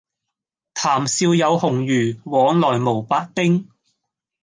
[0.73, 3.67] 談笑有鴻儒，往來無白丁